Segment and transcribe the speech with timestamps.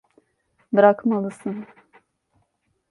[0.73, 1.65] Bırakmalısın.